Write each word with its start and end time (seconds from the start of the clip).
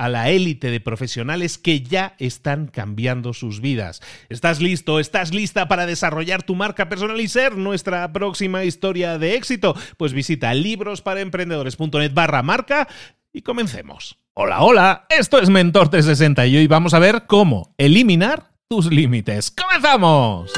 a 0.00 0.08
la 0.08 0.30
élite 0.30 0.70
de 0.70 0.80
profesionales 0.80 1.58
que 1.58 1.82
ya 1.82 2.14
están 2.18 2.68
cambiando 2.68 3.34
sus 3.34 3.60
vidas. 3.60 4.00
¿Estás 4.30 4.62
listo? 4.62 4.98
¿Estás 4.98 5.34
lista 5.34 5.68
para 5.68 5.84
desarrollar 5.84 6.42
tu 6.42 6.54
marca 6.54 6.88
personal 6.88 7.20
y 7.20 7.28
ser 7.28 7.58
nuestra 7.58 8.10
próxima 8.10 8.64
historia 8.64 9.18
de 9.18 9.34
éxito? 9.34 9.76
Pues 9.98 10.14
visita 10.14 10.54
librosparaemprendedores.net 10.54 12.14
barra 12.14 12.42
marca 12.42 12.88
y 13.30 13.42
comencemos. 13.42 14.16
Hola, 14.32 14.62
hola, 14.62 15.06
esto 15.10 15.38
es 15.38 15.50
Mentor 15.50 15.90
360 15.90 16.46
y 16.46 16.56
hoy 16.56 16.66
vamos 16.66 16.94
a 16.94 16.98
ver 16.98 17.24
cómo 17.26 17.74
eliminar 17.76 18.52
tus 18.68 18.90
límites. 18.90 19.50
¡Comenzamos! 19.50 20.50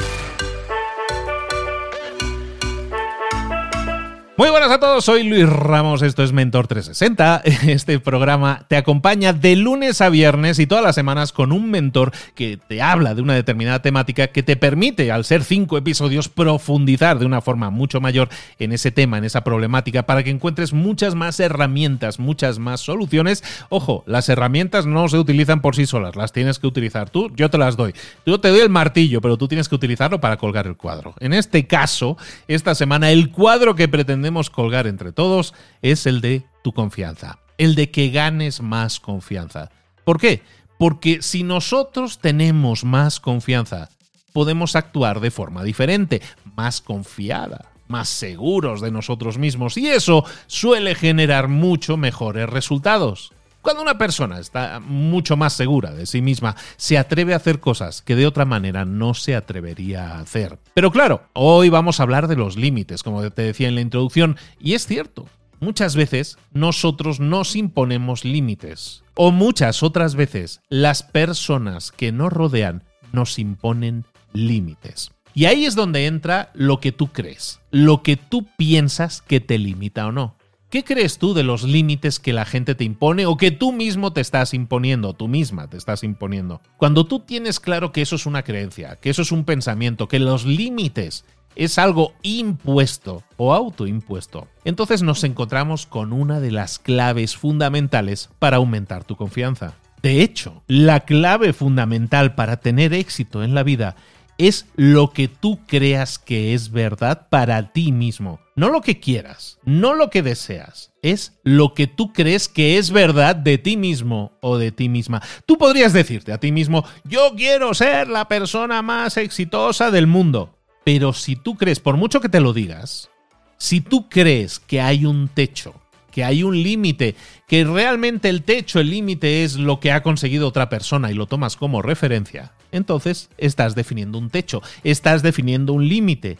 Muy 4.35 4.49
buenas 4.49 4.71
a 4.71 4.79
todos, 4.79 5.05
soy 5.05 5.21
Luis 5.21 5.47
Ramos, 5.47 6.01
esto 6.01 6.23
es 6.23 6.33
Mentor 6.33 6.65
360. 6.65 7.43
Este 7.71 7.99
programa 7.99 8.65
te 8.67 8.77
acompaña 8.77 9.31
de 9.31 9.55
lunes 9.55 10.01
a 10.01 10.09
viernes 10.09 10.57
y 10.57 10.65
todas 10.65 10.83
las 10.83 10.95
semanas 10.95 11.31
con 11.31 11.51
un 11.51 11.69
mentor 11.69 12.11
que 12.33 12.57
te 12.57 12.81
habla 12.81 13.13
de 13.13 13.21
una 13.21 13.35
determinada 13.35 13.83
temática 13.83 14.29
que 14.29 14.41
te 14.41 14.55
permite, 14.55 15.11
al 15.11 15.23
ser 15.23 15.43
cinco 15.43 15.77
episodios, 15.77 16.29
profundizar 16.29 17.19
de 17.19 17.27
una 17.27 17.41
forma 17.41 17.69
mucho 17.69 18.01
mayor 18.01 18.27
en 18.57 18.71
ese 18.71 18.89
tema, 18.89 19.19
en 19.19 19.23
esa 19.23 19.43
problemática, 19.43 20.07
para 20.07 20.23
que 20.23 20.31
encuentres 20.31 20.73
muchas 20.73 21.13
más 21.13 21.39
herramientas, 21.39 22.17
muchas 22.17 22.57
más 22.57 22.81
soluciones. 22.81 23.43
Ojo, 23.69 24.03
las 24.07 24.29
herramientas 24.29 24.87
no 24.87 25.09
se 25.09 25.19
utilizan 25.19 25.61
por 25.61 25.75
sí 25.75 25.85
solas, 25.85 26.15
las 26.15 26.33
tienes 26.33 26.57
que 26.57 26.65
utilizar 26.65 27.11
tú, 27.11 27.31
yo 27.35 27.51
te 27.51 27.59
las 27.59 27.77
doy. 27.77 27.93
Yo 28.25 28.39
te 28.39 28.47
doy 28.47 28.61
el 28.61 28.69
martillo, 28.71 29.21
pero 29.21 29.37
tú 29.37 29.47
tienes 29.47 29.69
que 29.69 29.75
utilizarlo 29.75 30.19
para 30.19 30.37
colgar 30.37 30.65
el 30.65 30.75
cuadro. 30.75 31.13
En 31.19 31.33
este 31.33 31.67
caso, 31.67 32.17
esta 32.47 32.73
semana, 32.73 33.11
el 33.11 33.29
cuadro 33.29 33.75
que 33.75 33.87
pretendemos 33.87 34.22
colgar 34.49 34.87
entre 34.87 35.11
todos 35.11 35.53
es 35.81 36.05
el 36.05 36.21
de 36.21 36.45
tu 36.63 36.73
confianza, 36.73 37.39
el 37.57 37.75
de 37.75 37.91
que 37.91 38.09
ganes 38.09 38.61
más 38.61 38.99
confianza. 38.99 39.69
¿Por 40.03 40.19
qué? 40.19 40.41
Porque 40.77 41.21
si 41.21 41.43
nosotros 41.43 42.19
tenemos 42.19 42.83
más 42.83 43.19
confianza, 43.19 43.89
podemos 44.33 44.75
actuar 44.75 45.19
de 45.19 45.31
forma 45.31 45.63
diferente, 45.63 46.21
más 46.55 46.81
confiada, 46.81 47.71
más 47.87 48.09
seguros 48.09 48.81
de 48.81 48.91
nosotros 48.91 49.37
mismos 49.37 49.77
y 49.77 49.87
eso 49.87 50.25
suele 50.47 50.95
generar 50.95 51.47
mucho 51.47 51.97
mejores 51.97 52.49
resultados. 52.49 53.31
Cuando 53.63 53.81
una 53.81 53.97
persona 53.97 54.39
está 54.39 54.81
mucho 54.81 55.37
más 55.37 55.53
segura 55.53 55.91
de 55.91 56.05
sí 56.05 56.21
misma, 56.21 56.57
se 56.75 56.97
atreve 56.97 57.33
a 57.33 57.37
hacer 57.37 57.61
cosas 57.61 58.01
que 58.01 58.17
de 58.17 58.27
otra 58.27 58.43
manera 58.43 58.83
no 58.83 59.13
se 59.13 59.37
atrevería 59.37 60.09
a 60.09 60.19
hacer. 60.19 60.59
Pero 60.73 60.91
claro, 60.91 61.23
hoy 61.31 61.69
vamos 61.69 61.97
a 61.97 62.03
hablar 62.03 62.27
de 62.27 62.35
los 62.35 62.57
límites, 62.57 63.03
como 63.03 63.31
te 63.31 63.41
decía 63.41 63.69
en 63.69 63.75
la 63.75 63.81
introducción, 63.81 64.35
y 64.59 64.73
es 64.73 64.85
cierto, 64.85 65.29
muchas 65.61 65.95
veces 65.95 66.37
nosotros 66.51 67.21
nos 67.21 67.55
imponemos 67.55 68.25
límites. 68.25 69.05
O 69.15 69.31
muchas 69.31 69.81
otras 69.81 70.15
veces 70.15 70.59
las 70.67 71.01
personas 71.01 71.93
que 71.93 72.11
nos 72.11 72.33
rodean 72.33 72.83
nos 73.13 73.39
imponen 73.39 74.03
límites. 74.33 75.11
Y 75.33 75.45
ahí 75.45 75.63
es 75.63 75.75
donde 75.75 76.05
entra 76.05 76.51
lo 76.53 76.81
que 76.81 76.91
tú 76.91 77.13
crees, 77.13 77.61
lo 77.71 78.03
que 78.03 78.17
tú 78.17 78.45
piensas 78.57 79.21
que 79.21 79.39
te 79.39 79.57
limita 79.57 80.05
o 80.05 80.11
no. 80.11 80.35
¿Qué 80.73 80.83
crees 80.83 81.19
tú 81.19 81.35
de 81.35 81.43
los 81.43 81.61
límites 81.61 82.19
que 82.19 82.33
la 82.33 82.45
gente 82.45 82.73
te 82.73 82.83
impone 82.83 83.27
o 83.27 83.37
que 83.37 83.51
tú 83.51 83.71
mismo 83.71 84.11
te 84.11 84.21
estás 84.21 84.55
imponiendo, 84.55 85.13
tú 85.13 85.27
misma 85.27 85.67
te 85.67 85.77
estás 85.77 86.03
imponiendo? 86.03 86.61
Cuando 86.77 87.05
tú 87.05 87.19
tienes 87.19 87.59
claro 87.59 87.91
que 87.91 88.01
eso 88.01 88.15
es 88.15 88.25
una 88.25 88.41
creencia, 88.41 88.95
que 88.95 89.11
eso 89.11 89.21
es 89.21 89.31
un 89.31 89.45
pensamiento, 89.45 90.07
que 90.07 90.17
los 90.17 90.45
límites 90.47 91.25
es 91.55 91.77
algo 91.77 92.13
impuesto 92.23 93.21
o 93.37 93.53
autoimpuesto, 93.53 94.47
entonces 94.65 95.03
nos 95.03 95.23
encontramos 95.23 95.85
con 95.85 96.11
una 96.11 96.39
de 96.39 96.49
las 96.49 96.79
claves 96.79 97.37
fundamentales 97.37 98.31
para 98.39 98.57
aumentar 98.57 99.03
tu 99.03 99.15
confianza. 99.15 99.75
De 100.01 100.23
hecho, 100.23 100.63
la 100.65 101.01
clave 101.01 101.53
fundamental 101.53 102.33
para 102.33 102.57
tener 102.57 102.95
éxito 102.95 103.43
en 103.43 103.53
la 103.53 103.61
vida 103.61 103.95
es 104.37 104.65
lo 104.75 105.11
que 105.11 105.27
tú 105.27 105.59
creas 105.67 106.19
que 106.19 106.53
es 106.53 106.71
verdad 106.71 107.27
para 107.29 107.71
ti 107.71 107.91
mismo. 107.91 108.39
No 108.55 108.69
lo 108.69 108.81
que 108.81 108.99
quieras, 108.99 109.59
no 109.63 109.93
lo 109.93 110.09
que 110.09 110.21
deseas, 110.21 110.91
es 111.01 111.39
lo 111.43 111.73
que 111.73 111.87
tú 111.87 112.13
crees 112.13 112.47
que 112.47 112.77
es 112.77 112.91
verdad 112.91 113.35
de 113.35 113.57
ti 113.57 113.77
mismo 113.77 114.31
o 114.41 114.57
de 114.57 114.71
ti 114.71 114.89
misma. 114.89 115.21
Tú 115.45 115.57
podrías 115.57 115.93
decirte 115.93 116.31
a 116.31 116.39
ti 116.39 116.51
mismo, 116.51 116.85
yo 117.03 117.33
quiero 117.35 117.73
ser 117.73 118.07
la 118.07 118.27
persona 118.27 118.81
más 118.81 119.17
exitosa 119.17 119.89
del 119.89 120.07
mundo. 120.07 120.55
Pero 120.83 121.13
si 121.13 121.35
tú 121.35 121.55
crees, 121.55 121.79
por 121.79 121.97
mucho 121.97 122.19
que 122.19 122.29
te 122.29 122.41
lo 122.41 122.53
digas, 122.53 123.09
si 123.57 123.81
tú 123.81 124.09
crees 124.09 124.59
que 124.59 124.81
hay 124.81 125.05
un 125.05 125.29
techo 125.29 125.73
que 126.13 126.23
hay 126.23 126.43
un 126.43 126.61
límite, 126.61 127.15
que 127.47 127.65
realmente 127.65 128.29
el 128.29 128.43
techo, 128.43 128.79
el 128.79 128.91
límite 128.91 129.43
es 129.43 129.55
lo 129.55 129.79
que 129.79 129.91
ha 129.91 130.03
conseguido 130.03 130.47
otra 130.47 130.69
persona 130.69 131.11
y 131.11 131.15
lo 131.15 131.25
tomas 131.25 131.57
como 131.57 131.81
referencia, 131.81 132.53
entonces 132.71 133.29
estás 133.37 133.73
definiendo 133.73 134.19
un 134.19 134.29
techo, 134.29 134.61
estás 134.83 135.23
definiendo 135.23 135.73
un 135.73 135.87
límite. 135.87 136.37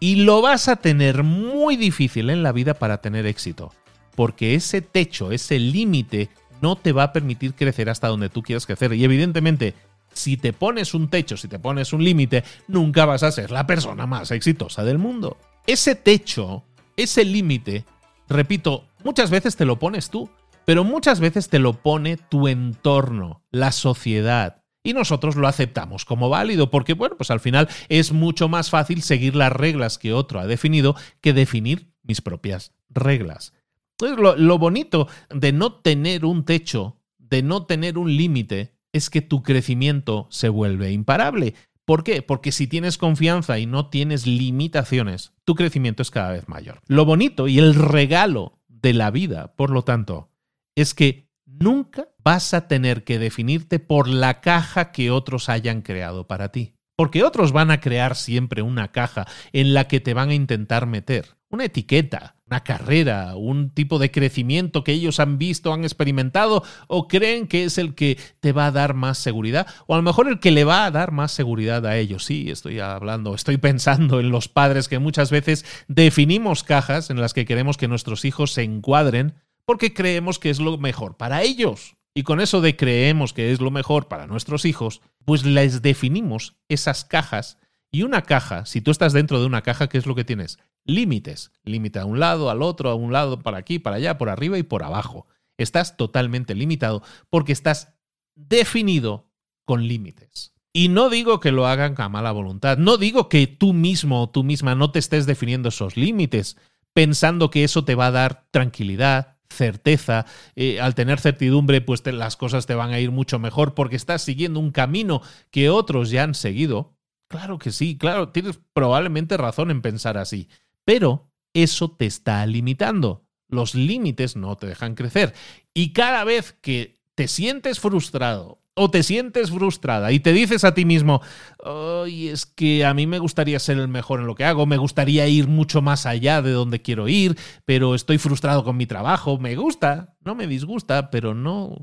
Y 0.00 0.16
lo 0.16 0.40
vas 0.40 0.68
a 0.68 0.76
tener 0.76 1.24
muy 1.24 1.76
difícil 1.76 2.30
en 2.30 2.44
la 2.44 2.52
vida 2.52 2.74
para 2.74 2.98
tener 3.00 3.26
éxito, 3.26 3.74
porque 4.14 4.54
ese 4.54 4.82
techo, 4.82 5.32
ese 5.32 5.58
límite, 5.58 6.30
no 6.60 6.76
te 6.76 6.92
va 6.92 7.02
a 7.02 7.12
permitir 7.12 7.54
crecer 7.54 7.90
hasta 7.90 8.06
donde 8.06 8.28
tú 8.28 8.42
quieras 8.42 8.66
crecer. 8.66 8.92
Y 8.92 9.02
evidentemente, 9.02 9.74
si 10.12 10.36
te 10.36 10.52
pones 10.52 10.94
un 10.94 11.08
techo, 11.08 11.36
si 11.36 11.48
te 11.48 11.58
pones 11.58 11.92
un 11.92 12.04
límite, 12.04 12.44
nunca 12.68 13.04
vas 13.04 13.24
a 13.24 13.32
ser 13.32 13.50
la 13.50 13.66
persona 13.66 14.06
más 14.06 14.30
exitosa 14.30 14.84
del 14.84 14.98
mundo. 14.98 15.36
Ese 15.66 15.96
techo, 15.96 16.62
ese 16.96 17.24
límite, 17.24 17.84
repito, 18.28 18.87
Muchas 19.04 19.30
veces 19.30 19.56
te 19.56 19.64
lo 19.64 19.78
pones 19.78 20.10
tú, 20.10 20.30
pero 20.64 20.84
muchas 20.84 21.20
veces 21.20 21.48
te 21.48 21.58
lo 21.58 21.74
pone 21.74 22.16
tu 22.16 22.48
entorno, 22.48 23.42
la 23.50 23.72
sociedad. 23.72 24.64
Y 24.82 24.92
nosotros 24.92 25.36
lo 25.36 25.48
aceptamos 25.48 26.04
como 26.04 26.28
válido 26.28 26.70
porque, 26.70 26.94
bueno, 26.94 27.16
pues 27.16 27.30
al 27.30 27.40
final 27.40 27.68
es 27.88 28.12
mucho 28.12 28.48
más 28.48 28.70
fácil 28.70 29.02
seguir 29.02 29.34
las 29.34 29.52
reglas 29.52 29.98
que 29.98 30.12
otro 30.12 30.40
ha 30.40 30.46
definido 30.46 30.96
que 31.20 31.32
definir 31.32 31.92
mis 32.02 32.20
propias 32.20 32.72
reglas. 32.88 33.52
Entonces, 33.92 34.18
lo, 34.18 34.36
lo 34.36 34.58
bonito 34.58 35.08
de 35.30 35.52
no 35.52 35.74
tener 35.74 36.24
un 36.24 36.44
techo, 36.44 37.00
de 37.18 37.42
no 37.42 37.66
tener 37.66 37.98
un 37.98 38.16
límite, 38.16 38.74
es 38.92 39.10
que 39.10 39.22
tu 39.22 39.42
crecimiento 39.42 40.26
se 40.30 40.48
vuelve 40.48 40.92
imparable. 40.92 41.54
¿Por 41.84 42.04
qué? 42.04 42.20
Porque 42.20 42.52
si 42.52 42.66
tienes 42.66 42.98
confianza 42.98 43.58
y 43.58 43.64
no 43.64 43.88
tienes 43.88 44.26
limitaciones, 44.26 45.32
tu 45.44 45.54
crecimiento 45.54 46.02
es 46.02 46.10
cada 46.10 46.32
vez 46.32 46.46
mayor. 46.46 46.80
Lo 46.86 47.04
bonito 47.04 47.48
y 47.48 47.58
el 47.58 47.74
regalo 47.74 48.57
de 48.82 48.94
la 48.94 49.10
vida, 49.10 49.54
por 49.56 49.70
lo 49.70 49.82
tanto, 49.82 50.30
es 50.76 50.94
que 50.94 51.28
nunca 51.44 52.08
vas 52.22 52.54
a 52.54 52.68
tener 52.68 53.04
que 53.04 53.18
definirte 53.18 53.78
por 53.78 54.08
la 54.08 54.40
caja 54.40 54.92
que 54.92 55.10
otros 55.10 55.48
hayan 55.48 55.82
creado 55.82 56.26
para 56.26 56.50
ti. 56.52 56.74
Porque 56.96 57.22
otros 57.22 57.52
van 57.52 57.70
a 57.70 57.80
crear 57.80 58.16
siempre 58.16 58.62
una 58.62 58.90
caja 58.90 59.26
en 59.52 59.72
la 59.72 59.86
que 59.86 60.00
te 60.00 60.14
van 60.14 60.30
a 60.30 60.34
intentar 60.34 60.86
meter 60.86 61.36
una 61.50 61.64
etiqueta, 61.64 62.36
una 62.50 62.64
carrera, 62.64 63.36
un 63.36 63.70
tipo 63.70 63.98
de 63.98 64.10
crecimiento 64.10 64.82
que 64.84 64.92
ellos 64.92 65.20
han 65.20 65.38
visto, 65.38 65.72
han 65.72 65.84
experimentado 65.84 66.64
o 66.86 67.08
creen 67.08 67.46
que 67.46 67.64
es 67.64 67.78
el 67.78 67.94
que 67.94 68.18
te 68.40 68.52
va 68.52 68.66
a 68.66 68.72
dar 68.72 68.94
más 68.94 69.18
seguridad 69.18 69.66
o 69.86 69.94
a 69.94 69.98
lo 69.98 70.02
mejor 70.02 70.28
el 70.28 70.40
que 70.40 70.50
le 70.50 70.64
va 70.64 70.86
a 70.86 70.90
dar 70.90 71.12
más 71.12 71.32
seguridad 71.32 71.84
a 71.86 71.96
ellos. 71.96 72.24
Sí, 72.24 72.50
estoy 72.50 72.80
hablando, 72.80 73.34
estoy 73.34 73.58
pensando 73.58 74.20
en 74.20 74.30
los 74.30 74.48
padres 74.48 74.88
que 74.88 74.98
muchas 74.98 75.30
veces 75.30 75.64
definimos 75.88 76.64
cajas 76.64 77.10
en 77.10 77.20
las 77.20 77.34
que 77.34 77.44
queremos 77.44 77.76
que 77.76 77.88
nuestros 77.88 78.24
hijos 78.24 78.52
se 78.52 78.62
encuadren 78.62 79.34
porque 79.64 79.92
creemos 79.92 80.38
que 80.38 80.50
es 80.50 80.60
lo 80.60 80.78
mejor 80.78 81.16
para 81.18 81.42
ellos. 81.42 81.96
Y 82.14 82.22
con 82.22 82.40
eso 82.40 82.60
de 82.60 82.74
creemos 82.74 83.32
que 83.32 83.52
es 83.52 83.60
lo 83.60 83.70
mejor 83.70 84.08
para 84.08 84.26
nuestros 84.26 84.64
hijos, 84.64 85.02
pues 85.24 85.44
les 85.44 85.82
definimos 85.82 86.56
esas 86.68 87.04
cajas. 87.04 87.58
Y 87.90 88.02
una 88.02 88.22
caja, 88.22 88.66
si 88.66 88.80
tú 88.80 88.90
estás 88.90 89.12
dentro 89.12 89.40
de 89.40 89.46
una 89.46 89.62
caja, 89.62 89.88
¿qué 89.88 89.98
es 89.98 90.06
lo 90.06 90.14
que 90.14 90.24
tienes? 90.24 90.58
Límites. 90.84 91.52
Límite 91.64 91.98
a 91.98 92.04
un 92.04 92.20
lado, 92.20 92.50
al 92.50 92.62
otro, 92.62 92.90
a 92.90 92.94
un 92.94 93.12
lado, 93.12 93.40
para 93.40 93.58
aquí, 93.58 93.78
para 93.78 93.96
allá, 93.96 94.18
por 94.18 94.28
arriba 94.28 94.58
y 94.58 94.62
por 94.62 94.82
abajo. 94.82 95.26
Estás 95.56 95.96
totalmente 95.96 96.54
limitado 96.54 97.02
porque 97.30 97.52
estás 97.52 97.94
definido 98.34 99.30
con 99.64 99.86
límites. 99.86 100.52
Y 100.72 100.88
no 100.88 101.10
digo 101.10 101.40
que 101.40 101.50
lo 101.50 101.66
hagan 101.66 101.94
a 101.98 102.08
mala 102.08 102.30
voluntad, 102.30 102.78
no 102.78 102.98
digo 102.98 103.28
que 103.28 103.46
tú 103.46 103.72
mismo 103.72 104.22
o 104.22 104.30
tú 104.30 104.44
misma 104.44 104.74
no 104.74 104.92
te 104.92 104.98
estés 104.98 105.26
definiendo 105.26 105.70
esos 105.70 105.96
límites 105.96 106.56
pensando 106.92 107.50
que 107.50 107.64
eso 107.64 107.84
te 107.84 107.94
va 107.94 108.06
a 108.06 108.10
dar 108.10 108.48
tranquilidad, 108.50 109.36
certeza, 109.48 110.26
eh, 110.56 110.80
al 110.80 110.94
tener 110.94 111.20
certidumbre, 111.20 111.80
pues 111.80 112.04
las 112.06 112.36
cosas 112.36 112.66
te 112.66 112.74
van 112.74 112.90
a 112.90 113.00
ir 113.00 113.10
mucho 113.10 113.38
mejor 113.38 113.74
porque 113.74 113.96
estás 113.96 114.22
siguiendo 114.22 114.60
un 114.60 114.70
camino 114.70 115.22
que 115.50 115.70
otros 115.70 116.10
ya 116.10 116.24
han 116.24 116.34
seguido. 116.34 116.97
Claro 117.28 117.58
que 117.58 117.72
sí, 117.72 117.98
claro, 117.98 118.30
tienes 118.30 118.58
probablemente 118.72 119.36
razón 119.36 119.70
en 119.70 119.82
pensar 119.82 120.16
así, 120.16 120.48
pero 120.84 121.30
eso 121.52 121.90
te 121.90 122.06
está 122.06 122.44
limitando. 122.46 123.26
Los 123.48 123.74
límites 123.74 124.36
no 124.36 124.56
te 124.56 124.66
dejan 124.66 124.94
crecer. 124.94 125.34
Y 125.74 125.92
cada 125.92 126.24
vez 126.24 126.54
que 126.60 127.00
te 127.14 127.28
sientes 127.28 127.80
frustrado 127.80 128.62
o 128.74 128.90
te 128.90 129.02
sientes 129.02 129.50
frustrada 129.50 130.12
y 130.12 130.20
te 130.20 130.32
dices 130.32 130.64
a 130.64 130.72
ti 130.72 130.84
mismo, 130.84 131.20
Ay, 131.64 132.28
es 132.28 132.46
que 132.46 132.84
a 132.84 132.94
mí 132.94 133.06
me 133.06 133.18
gustaría 133.18 133.58
ser 133.58 133.78
el 133.78 133.88
mejor 133.88 134.20
en 134.20 134.26
lo 134.26 134.34
que 134.34 134.44
hago, 134.44 134.66
me 134.66 134.76
gustaría 134.76 135.26
ir 135.26 135.48
mucho 135.48 135.82
más 135.82 136.06
allá 136.06 136.42
de 136.42 136.52
donde 136.52 136.80
quiero 136.80 137.08
ir, 137.08 137.36
pero 137.64 137.94
estoy 137.94 138.18
frustrado 138.18 138.64
con 138.64 138.76
mi 138.76 138.86
trabajo, 138.86 139.38
me 139.38 139.56
gusta, 139.56 140.16
no 140.20 140.34
me 140.34 140.46
disgusta, 140.46 141.10
pero 141.10 141.34
no, 141.34 141.76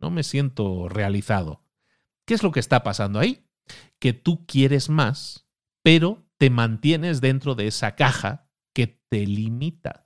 no 0.00 0.10
me 0.10 0.22
siento 0.22 0.88
realizado. 0.88 1.62
¿Qué 2.24 2.34
es 2.34 2.42
lo 2.42 2.52
que 2.52 2.60
está 2.60 2.82
pasando 2.82 3.18
ahí? 3.18 3.45
Que 4.00 4.12
tú 4.12 4.46
quieres 4.46 4.88
más, 4.88 5.46
pero 5.82 6.26
te 6.38 6.50
mantienes 6.50 7.20
dentro 7.20 7.54
de 7.54 7.66
esa 7.66 7.94
caja 7.94 8.48
que 8.74 8.86
te 9.08 9.26
limita. 9.26 10.04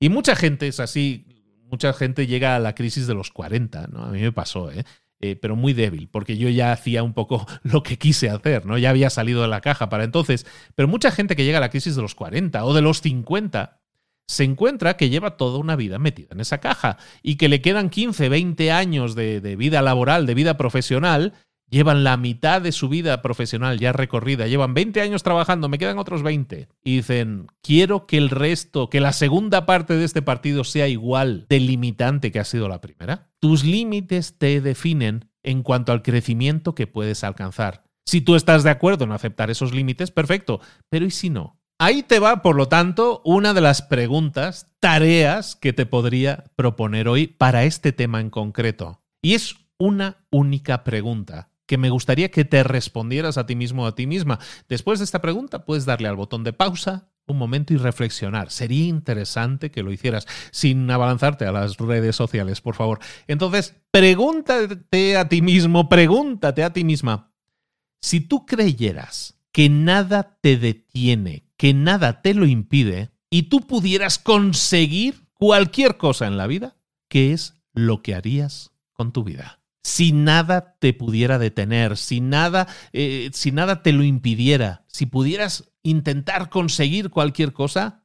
Y 0.00 0.08
mucha 0.08 0.36
gente 0.36 0.68
es 0.68 0.80
así, 0.80 1.26
mucha 1.70 1.92
gente 1.92 2.26
llega 2.26 2.56
a 2.56 2.58
la 2.58 2.74
crisis 2.74 3.06
de 3.06 3.14
los 3.14 3.30
40, 3.30 3.88
¿no? 3.88 4.04
A 4.04 4.10
mí 4.10 4.20
me 4.20 4.32
pasó, 4.32 4.70
¿eh? 4.70 4.84
Eh, 5.22 5.36
pero 5.36 5.54
muy 5.54 5.74
débil, 5.74 6.08
porque 6.08 6.38
yo 6.38 6.48
ya 6.48 6.72
hacía 6.72 7.02
un 7.02 7.12
poco 7.12 7.46
lo 7.62 7.82
que 7.82 7.98
quise 7.98 8.30
hacer, 8.30 8.64
¿no? 8.64 8.78
Ya 8.78 8.90
había 8.90 9.10
salido 9.10 9.42
de 9.42 9.48
la 9.48 9.60
caja 9.60 9.90
para 9.90 10.04
entonces. 10.04 10.46
Pero 10.74 10.88
mucha 10.88 11.10
gente 11.10 11.36
que 11.36 11.44
llega 11.44 11.58
a 11.58 11.60
la 11.60 11.68
crisis 11.68 11.94
de 11.94 12.02
los 12.02 12.14
40 12.14 12.64
o 12.64 12.72
de 12.72 12.80
los 12.80 13.02
50 13.02 13.82
se 14.26 14.44
encuentra 14.44 14.96
que 14.96 15.10
lleva 15.10 15.36
toda 15.36 15.58
una 15.58 15.76
vida 15.76 15.98
metida 15.98 16.28
en 16.30 16.40
esa 16.40 16.58
caja 16.58 16.96
y 17.22 17.36
que 17.36 17.48
le 17.48 17.60
quedan 17.60 17.90
15, 17.90 18.28
20 18.28 18.70
años 18.72 19.14
de, 19.14 19.40
de 19.40 19.56
vida 19.56 19.82
laboral, 19.82 20.24
de 20.24 20.34
vida 20.34 20.56
profesional, 20.56 21.34
llevan 21.70 22.04
la 22.04 22.16
mitad 22.16 22.60
de 22.60 22.72
su 22.72 22.88
vida 22.88 23.22
profesional 23.22 23.78
ya 23.78 23.92
recorrida, 23.92 24.46
llevan 24.46 24.74
20 24.74 25.00
años 25.00 25.22
trabajando, 25.22 25.68
me 25.68 25.78
quedan 25.78 25.98
otros 25.98 26.22
20. 26.22 26.68
Y 26.84 26.96
dicen, 26.96 27.46
quiero 27.62 28.06
que 28.06 28.18
el 28.18 28.28
resto, 28.28 28.90
que 28.90 29.00
la 29.00 29.12
segunda 29.12 29.64
parte 29.64 29.94
de 29.96 30.04
este 30.04 30.22
partido 30.22 30.64
sea 30.64 30.88
igual 30.88 31.46
de 31.48 31.60
limitante 31.60 32.30
que 32.32 32.40
ha 32.40 32.44
sido 32.44 32.68
la 32.68 32.80
primera. 32.80 33.30
Tus 33.38 33.64
límites 33.64 34.36
te 34.36 34.60
definen 34.60 35.30
en 35.42 35.62
cuanto 35.62 35.92
al 35.92 36.02
crecimiento 36.02 36.74
que 36.74 36.86
puedes 36.86 37.24
alcanzar. 37.24 37.84
Si 38.04 38.20
tú 38.20 38.34
estás 38.34 38.64
de 38.64 38.70
acuerdo 38.70 39.04
en 39.04 39.12
aceptar 39.12 39.50
esos 39.50 39.72
límites, 39.72 40.10
perfecto. 40.10 40.60
Pero 40.88 41.06
¿y 41.06 41.10
si 41.10 41.30
no? 41.30 41.58
Ahí 41.78 42.02
te 42.02 42.18
va, 42.18 42.42
por 42.42 42.56
lo 42.56 42.68
tanto, 42.68 43.22
una 43.24 43.54
de 43.54 43.62
las 43.62 43.80
preguntas, 43.80 44.66
tareas 44.80 45.56
que 45.56 45.72
te 45.72 45.86
podría 45.86 46.44
proponer 46.56 47.08
hoy 47.08 47.26
para 47.28 47.64
este 47.64 47.92
tema 47.92 48.20
en 48.20 48.28
concreto. 48.28 49.00
Y 49.22 49.34
es 49.34 49.54
una 49.78 50.26
única 50.30 50.84
pregunta 50.84 51.49
que 51.70 51.78
me 51.78 51.90
gustaría 51.90 52.32
que 52.32 52.44
te 52.44 52.64
respondieras 52.64 53.38
a 53.38 53.46
ti 53.46 53.54
mismo 53.54 53.84
o 53.84 53.86
a 53.86 53.94
ti 53.94 54.08
misma. 54.08 54.40
Después 54.68 54.98
de 54.98 55.04
esta 55.04 55.20
pregunta, 55.20 55.64
puedes 55.64 55.84
darle 55.84 56.08
al 56.08 56.16
botón 56.16 56.42
de 56.42 56.52
pausa 56.52 57.12
un 57.28 57.38
momento 57.38 57.72
y 57.72 57.76
reflexionar. 57.76 58.50
Sería 58.50 58.86
interesante 58.86 59.70
que 59.70 59.84
lo 59.84 59.92
hicieras 59.92 60.26
sin 60.50 60.90
abalanzarte 60.90 61.44
a 61.46 61.52
las 61.52 61.76
redes 61.76 62.16
sociales, 62.16 62.60
por 62.60 62.74
favor. 62.74 62.98
Entonces, 63.28 63.76
pregúntate 63.92 65.16
a 65.16 65.28
ti 65.28 65.42
mismo, 65.42 65.88
pregúntate 65.88 66.64
a 66.64 66.72
ti 66.72 66.82
misma, 66.82 67.30
si 68.00 68.20
tú 68.20 68.46
creyeras 68.46 69.38
que 69.52 69.68
nada 69.68 70.38
te 70.40 70.56
detiene, 70.56 71.44
que 71.56 71.72
nada 71.72 72.20
te 72.20 72.34
lo 72.34 72.46
impide, 72.46 73.12
y 73.30 73.44
tú 73.44 73.60
pudieras 73.60 74.18
conseguir 74.18 75.28
cualquier 75.34 75.98
cosa 75.98 76.26
en 76.26 76.36
la 76.36 76.48
vida, 76.48 76.74
¿qué 77.06 77.32
es 77.32 77.54
lo 77.72 78.02
que 78.02 78.16
harías 78.16 78.72
con 78.92 79.12
tu 79.12 79.22
vida? 79.22 79.59
Si 79.82 80.12
nada 80.12 80.76
te 80.78 80.92
pudiera 80.92 81.38
detener, 81.38 81.96
si 81.96 82.20
nada, 82.20 82.68
eh, 82.92 83.30
si 83.32 83.50
nada 83.50 83.82
te 83.82 83.92
lo 83.92 84.04
impidiera, 84.04 84.84
si 84.88 85.06
pudieras 85.06 85.72
intentar 85.82 86.50
conseguir 86.50 87.10
cualquier 87.10 87.52
cosa, 87.52 88.04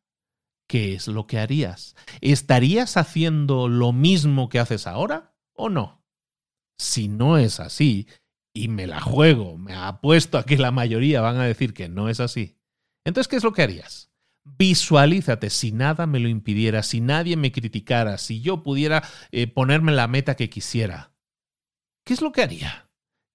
¿qué 0.67 0.93
es 0.93 1.07
lo 1.07 1.27
que 1.27 1.39
harías? 1.39 1.95
¿Estarías 2.21 2.95
haciendo 2.97 3.67
lo 3.67 3.91
mismo 3.91 4.47
que 4.47 4.59
haces 4.59 4.87
ahora 4.87 5.35
o 5.53 5.69
no? 5.69 6.05
Si 6.77 7.07
no 7.07 7.37
es 7.37 7.59
así, 7.59 8.07
y 8.53 8.69
me 8.69 8.87
la 8.87 9.01
juego, 9.01 9.57
me 9.57 9.73
apuesto 9.73 10.37
a 10.37 10.45
que 10.45 10.57
la 10.57 10.71
mayoría 10.71 11.19
van 11.19 11.37
a 11.37 11.45
decir 11.45 11.73
que 11.73 11.89
no 11.89 12.07
es 12.07 12.21
así, 12.21 12.55
entonces, 13.05 13.27
¿qué 13.27 13.35
es 13.35 13.43
lo 13.43 13.53
que 13.53 13.61
harías? 13.61 14.09
Visualízate, 14.43 15.49
si 15.49 15.71
nada 15.71 16.07
me 16.07 16.19
lo 16.19 16.27
impidiera, 16.27 16.83
si 16.83 17.01
nadie 17.01 17.37
me 17.37 17.51
criticara, 17.51 18.17
si 18.17 18.41
yo 18.41 18.63
pudiera 18.63 19.03
eh, 19.31 19.47
ponerme 19.47 19.91
la 19.91 20.07
meta 20.07 20.35
que 20.35 20.49
quisiera, 20.49 21.14
¿qué 22.05 22.13
es 22.13 22.21
lo 22.21 22.31
que 22.31 22.43
haría? 22.43 22.89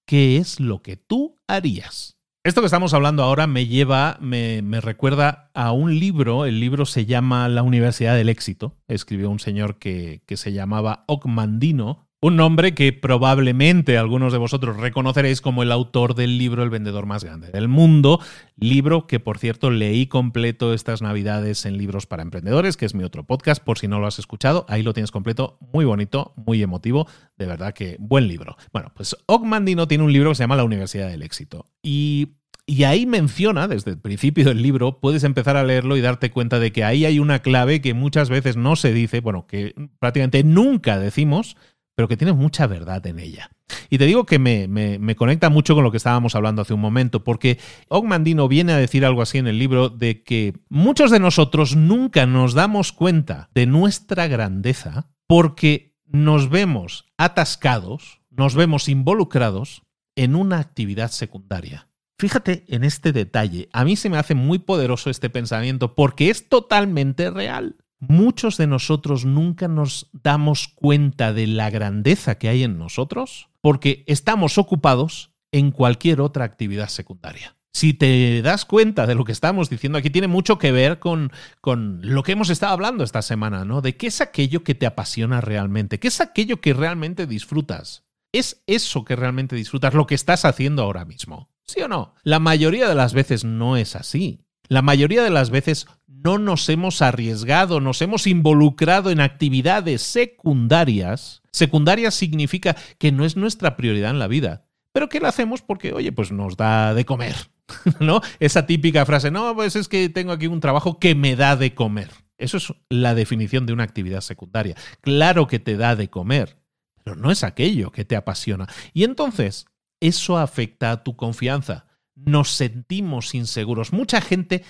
¿Qué 0.06 0.38
es 0.38 0.60
lo 0.60 0.80
que 0.80 0.96
tú 0.96 1.36
harías? 1.46 2.16
Esto 2.42 2.62
que 2.62 2.66
estamos 2.66 2.94
hablando 2.94 3.22
ahora 3.22 3.46
me 3.46 3.66
lleva, 3.66 4.16
me, 4.20 4.62
recuerda 4.80 5.50
a 5.52 5.72
un 5.72 5.98
libro, 5.98 6.46
el 6.46 6.58
libro 6.58 6.86
se 6.86 7.04
llama 7.04 7.48
La 7.48 7.62
Universidad 7.62 8.16
del 8.16 8.30
Éxito, 8.30 8.78
escribió 8.88 9.28
un 9.28 9.40
señor 9.40 9.78
que, 9.78 10.22
que 10.26 10.38
se 10.38 10.52
llamaba 10.52 11.04
Ocmandino, 11.06 12.08
un 12.22 12.36
nombre 12.36 12.74
que 12.74 12.92
probablemente 12.92 13.96
algunos 13.96 14.32
de 14.32 14.38
vosotros 14.38 14.76
reconoceréis 14.76 15.40
como 15.40 15.62
el 15.62 15.72
autor 15.72 16.14
del 16.14 16.36
libro 16.36 16.62
El 16.62 16.68
vendedor 16.68 17.06
más 17.06 17.24
grande 17.24 17.50
del 17.50 17.68
mundo, 17.68 18.20
libro 18.56 19.06
que 19.06 19.20
por 19.20 19.38
cierto 19.38 19.70
leí 19.70 20.06
completo 20.06 20.74
estas 20.74 21.00
navidades 21.00 21.64
en 21.64 21.78
Libros 21.78 22.06
para 22.06 22.22
Emprendedores, 22.22 22.76
que 22.76 22.84
es 22.84 22.94
mi 22.94 23.04
otro 23.04 23.24
podcast, 23.24 23.62
por 23.64 23.78
si 23.78 23.88
no 23.88 24.00
lo 24.00 24.06
has 24.06 24.18
escuchado, 24.18 24.66
ahí 24.68 24.82
lo 24.82 24.92
tienes 24.92 25.10
completo, 25.10 25.56
muy 25.72 25.86
bonito, 25.86 26.34
muy 26.36 26.62
emotivo, 26.62 27.08
de 27.38 27.46
verdad 27.46 27.72
que 27.72 27.96
buen 27.98 28.28
libro. 28.28 28.56
Bueno, 28.72 28.92
pues 28.94 29.16
Ogmandino 29.26 29.88
tiene 29.88 30.04
un 30.04 30.12
libro 30.12 30.30
que 30.30 30.34
se 30.34 30.42
llama 30.42 30.56
La 30.56 30.64
Universidad 30.64 31.08
del 31.08 31.22
Éxito 31.22 31.64
y 31.82 32.36
y 32.70 32.84
ahí 32.84 33.04
menciona, 33.04 33.66
desde 33.66 33.90
el 33.90 33.98
principio 33.98 34.44
del 34.44 34.62
libro, 34.62 35.00
puedes 35.00 35.24
empezar 35.24 35.56
a 35.56 35.64
leerlo 35.64 35.96
y 35.96 36.00
darte 36.00 36.30
cuenta 36.30 36.60
de 36.60 36.70
que 36.70 36.84
ahí 36.84 37.04
hay 37.04 37.18
una 37.18 37.40
clave 37.40 37.80
que 37.80 37.94
muchas 37.94 38.30
veces 38.30 38.56
no 38.56 38.76
se 38.76 38.92
dice, 38.92 39.18
bueno, 39.20 39.44
que 39.48 39.74
prácticamente 39.98 40.44
nunca 40.44 41.00
decimos, 41.00 41.56
pero 42.00 42.08
que 42.08 42.16
tiene 42.16 42.32
mucha 42.32 42.66
verdad 42.66 43.06
en 43.06 43.18
ella. 43.18 43.50
Y 43.90 43.98
te 43.98 44.06
digo 44.06 44.24
que 44.24 44.38
me, 44.38 44.68
me, 44.68 45.16
conecta 45.16 45.50
mucho 45.50 45.74
con 45.74 45.84
lo 45.84 45.90
que 45.90 45.98
estábamos 45.98 46.34
hablando 46.34 46.62
hace 46.62 46.72
un 46.72 46.80
momento, 46.80 47.24
porque 47.24 47.58
Ogmandino 47.88 48.48
viene 48.48 48.72
a 48.72 48.78
decir 48.78 49.04
algo 49.04 49.20
así 49.20 49.36
en 49.36 49.46
el 49.46 49.58
libro 49.58 49.90
de 49.90 50.22
que 50.22 50.54
muchos 50.70 51.10
de 51.10 51.20
nosotros 51.20 51.76
nunca 51.76 52.24
nos 52.24 52.54
damos 52.54 52.92
cuenta 52.92 53.50
de 53.54 53.66
nuestra 53.66 54.28
grandeza 54.28 55.10
porque 55.26 55.94
nos 56.06 56.48
vemos 56.48 57.04
atascados, 57.18 58.22
nos 58.30 58.54
vemos 58.54 58.88
involucrados 58.88 59.82
en 60.16 60.36
una 60.36 60.58
actividad 60.58 61.10
secundaria. 61.10 61.90
Fíjate 62.18 62.64
en 62.68 62.82
este 62.82 63.12
detalle, 63.12 63.68
a 63.74 63.84
mí 63.84 63.96
se 63.96 64.08
me 64.08 64.16
hace 64.16 64.34
muy 64.34 64.58
poderoso 64.58 65.10
este 65.10 65.28
pensamiento 65.28 65.94
porque 65.94 66.30
es 66.30 66.48
totalmente 66.48 67.30
real 67.30 67.76
muchos 68.00 68.56
de 68.56 68.66
nosotros 68.66 69.24
nunca 69.24 69.68
nos 69.68 70.08
damos 70.12 70.68
cuenta 70.68 71.32
de 71.32 71.46
la 71.46 71.70
grandeza 71.70 72.36
que 72.36 72.48
hay 72.48 72.64
en 72.64 72.78
nosotros 72.78 73.48
porque 73.60 74.04
estamos 74.06 74.58
ocupados 74.58 75.30
en 75.52 75.70
cualquier 75.70 76.20
otra 76.20 76.44
actividad 76.44 76.88
secundaria. 76.88 77.56
Si 77.72 77.94
te 77.94 78.42
das 78.42 78.64
cuenta 78.64 79.06
de 79.06 79.14
lo 79.14 79.24
que 79.24 79.32
estamos 79.32 79.70
diciendo 79.70 79.98
aquí, 79.98 80.10
tiene 80.10 80.26
mucho 80.26 80.58
que 80.58 80.72
ver 80.72 80.98
con, 80.98 81.30
con, 81.60 82.00
lo 82.02 82.24
que 82.24 82.32
hemos 82.32 82.50
estado 82.50 82.72
hablando 82.72 83.04
esta 83.04 83.22
semana, 83.22 83.64
¿no? 83.64 83.80
De 83.80 83.96
qué 83.96 84.08
es 84.08 84.20
aquello 84.20 84.64
que 84.64 84.74
te 84.74 84.86
apasiona 84.86 85.40
realmente, 85.40 86.00
qué 86.00 86.08
es 86.08 86.20
aquello 86.20 86.60
que 86.60 86.72
realmente 86.72 87.26
disfrutas. 87.26 88.04
¿Es 88.32 88.62
eso 88.66 89.04
que 89.04 89.16
realmente 89.16 89.54
disfrutas 89.54 89.94
lo 89.94 90.06
que 90.06 90.14
estás 90.14 90.44
haciendo 90.44 90.82
ahora 90.82 91.04
mismo? 91.04 91.48
¿Sí 91.64 91.80
o 91.80 91.88
no? 91.88 92.14
La 92.24 92.40
mayoría 92.40 92.88
de 92.88 92.94
las 92.94 93.14
veces 93.14 93.44
no 93.44 93.76
es 93.76 93.94
así. 93.94 94.40
La 94.68 94.82
mayoría 94.82 95.22
de 95.22 95.30
las 95.30 95.50
veces 95.50 95.86
no 96.22 96.38
nos 96.38 96.68
hemos 96.68 97.02
arriesgado, 97.02 97.80
nos 97.80 98.02
hemos 98.02 98.26
involucrado 98.26 99.10
en 99.10 99.20
actividades 99.20 100.02
secundarias. 100.02 101.42
Secundarias 101.52 102.14
significa 102.14 102.76
que 102.98 103.12
no 103.12 103.24
es 103.24 103.36
nuestra 103.36 103.76
prioridad 103.76 104.10
en 104.10 104.18
la 104.18 104.28
vida, 104.28 104.66
pero 104.92 105.08
que 105.08 105.20
la 105.20 105.28
hacemos 105.28 105.62
porque, 105.62 105.92
oye, 105.92 106.12
pues 106.12 106.32
nos 106.32 106.56
da 106.56 106.94
de 106.94 107.04
comer, 107.04 107.36
¿no? 108.00 108.20
Esa 108.38 108.66
típica 108.66 109.06
frase, 109.06 109.30
no, 109.30 109.54
pues 109.54 109.76
es 109.76 109.88
que 109.88 110.08
tengo 110.08 110.32
aquí 110.32 110.46
un 110.46 110.60
trabajo 110.60 110.98
que 110.98 111.14
me 111.14 111.36
da 111.36 111.56
de 111.56 111.74
comer. 111.74 112.10
Eso 112.38 112.56
es 112.56 112.72
la 112.88 113.14
definición 113.14 113.66
de 113.66 113.72
una 113.72 113.84
actividad 113.84 114.22
secundaria. 114.22 114.74
Claro 115.02 115.46
que 115.46 115.58
te 115.58 115.76
da 115.76 115.96
de 115.96 116.08
comer, 116.08 116.58
pero 117.02 117.16
no 117.16 117.30
es 117.30 117.44
aquello 117.44 117.92
que 117.92 118.04
te 118.04 118.16
apasiona. 118.16 118.66
Y 118.94 119.04
entonces, 119.04 119.66
eso 120.00 120.38
afecta 120.38 120.90
a 120.90 121.02
tu 121.02 121.16
confianza. 121.16 121.86
Nos 122.14 122.50
sentimos 122.50 123.34
inseguros. 123.34 123.92
Mucha 123.92 124.20
gente 124.20 124.64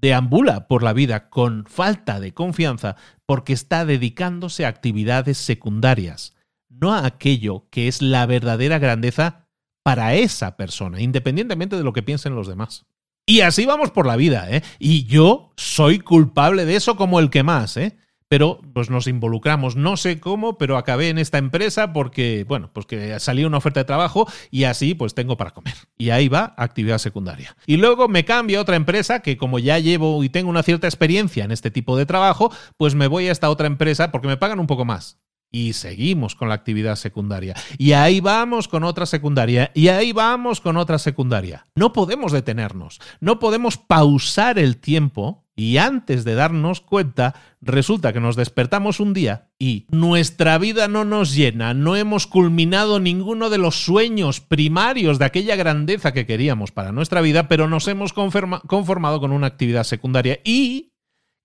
deambula 0.00 0.68
por 0.68 0.82
la 0.82 0.92
vida 0.92 1.28
con 1.30 1.64
falta 1.66 2.20
de 2.20 2.34
confianza 2.34 2.96
porque 3.24 3.52
está 3.52 3.84
dedicándose 3.84 4.64
a 4.64 4.68
actividades 4.68 5.38
secundarias, 5.38 6.34
no 6.68 6.92
a 6.92 7.06
aquello 7.06 7.66
que 7.70 7.88
es 7.88 8.02
la 8.02 8.26
verdadera 8.26 8.78
grandeza 8.78 9.48
para 9.82 10.14
esa 10.14 10.56
persona, 10.56 11.00
independientemente 11.00 11.76
de 11.76 11.84
lo 11.84 11.92
que 11.92 12.02
piensen 12.02 12.34
los 12.34 12.48
demás. 12.48 12.86
Y 13.26 13.40
así 13.40 13.66
vamos 13.66 13.90
por 13.90 14.06
la 14.06 14.16
vida, 14.16 14.48
¿eh? 14.50 14.62
Y 14.78 15.04
yo 15.04 15.52
soy 15.56 15.98
culpable 15.98 16.64
de 16.64 16.76
eso 16.76 16.96
como 16.96 17.18
el 17.18 17.30
que 17.30 17.42
más, 17.42 17.76
¿eh? 17.76 17.96
Pero 18.28 18.60
pues 18.72 18.90
nos 18.90 19.06
involucramos, 19.06 19.76
no 19.76 19.96
sé 19.96 20.18
cómo, 20.20 20.58
pero 20.58 20.76
acabé 20.76 21.08
en 21.08 21.18
esta 21.18 21.38
empresa 21.38 21.92
porque, 21.92 22.44
bueno, 22.48 22.70
pues 22.72 22.86
que 22.86 23.18
salió 23.20 23.46
una 23.46 23.58
oferta 23.58 23.80
de 23.80 23.84
trabajo 23.84 24.28
y 24.50 24.64
así 24.64 24.94
pues 24.94 25.14
tengo 25.14 25.36
para 25.36 25.52
comer. 25.52 25.74
Y 25.96 26.10
ahí 26.10 26.28
va 26.28 26.54
actividad 26.56 26.98
secundaria. 26.98 27.56
Y 27.66 27.76
luego 27.76 28.08
me 28.08 28.24
cambio 28.24 28.58
a 28.58 28.62
otra 28.62 28.76
empresa 28.76 29.20
que 29.20 29.36
como 29.36 29.58
ya 29.58 29.78
llevo 29.78 30.22
y 30.24 30.28
tengo 30.28 30.50
una 30.50 30.62
cierta 30.62 30.86
experiencia 30.86 31.44
en 31.44 31.52
este 31.52 31.70
tipo 31.70 31.96
de 31.96 32.06
trabajo, 32.06 32.52
pues 32.76 32.94
me 32.94 33.06
voy 33.06 33.28
a 33.28 33.32
esta 33.32 33.50
otra 33.50 33.66
empresa 33.66 34.10
porque 34.10 34.28
me 34.28 34.36
pagan 34.36 34.60
un 34.60 34.66
poco 34.66 34.84
más. 34.84 35.18
Y 35.52 35.74
seguimos 35.74 36.34
con 36.34 36.48
la 36.48 36.56
actividad 36.56 36.96
secundaria. 36.96 37.54
Y 37.78 37.92
ahí 37.92 38.20
vamos 38.20 38.66
con 38.66 38.82
otra 38.82 39.06
secundaria. 39.06 39.70
Y 39.74 39.88
ahí 39.88 40.12
vamos 40.12 40.60
con 40.60 40.76
otra 40.76 40.98
secundaria. 40.98 41.66
No 41.76 41.92
podemos 41.92 42.32
detenernos. 42.32 43.00
No 43.20 43.38
podemos 43.38 43.78
pausar 43.78 44.58
el 44.58 44.76
tiempo 44.78 45.45
y 45.58 45.78
antes 45.78 46.24
de 46.24 46.34
darnos 46.34 46.82
cuenta, 46.82 47.34
resulta 47.62 48.12
que 48.12 48.20
nos 48.20 48.36
despertamos 48.36 49.00
un 49.00 49.14
día 49.14 49.50
y 49.58 49.86
nuestra 49.90 50.58
vida 50.58 50.86
no 50.86 51.06
nos 51.06 51.34
llena, 51.34 51.72
no 51.72 51.96
hemos 51.96 52.26
culminado 52.26 53.00
ninguno 53.00 53.48
de 53.48 53.56
los 53.56 53.82
sueños 53.82 54.42
primarios 54.42 55.18
de 55.18 55.24
aquella 55.24 55.56
grandeza 55.56 56.12
que 56.12 56.26
queríamos 56.26 56.72
para 56.72 56.92
nuestra 56.92 57.22
vida, 57.22 57.48
pero 57.48 57.68
nos 57.68 57.88
hemos 57.88 58.12
conformado 58.12 59.20
con 59.20 59.32
una 59.32 59.46
actividad 59.46 59.84
secundaria. 59.84 60.40
¿Y 60.44 60.92